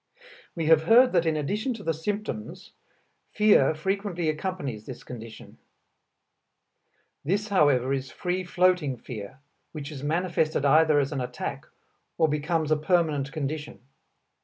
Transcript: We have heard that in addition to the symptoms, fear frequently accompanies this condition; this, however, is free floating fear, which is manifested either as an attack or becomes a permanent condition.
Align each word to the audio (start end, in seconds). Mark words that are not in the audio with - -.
We 0.55 0.65
have 0.65 0.85
heard 0.85 1.11
that 1.13 1.27
in 1.27 1.37
addition 1.37 1.75
to 1.75 1.83
the 1.83 1.93
symptoms, 1.93 2.71
fear 3.29 3.75
frequently 3.75 4.29
accompanies 4.29 4.87
this 4.87 5.03
condition; 5.03 5.59
this, 7.23 7.49
however, 7.49 7.93
is 7.93 8.09
free 8.09 8.43
floating 8.43 8.97
fear, 8.97 9.41
which 9.73 9.91
is 9.91 10.01
manifested 10.01 10.65
either 10.65 10.99
as 10.99 11.11
an 11.11 11.21
attack 11.21 11.67
or 12.17 12.27
becomes 12.27 12.71
a 12.71 12.77
permanent 12.77 13.31
condition. 13.31 13.79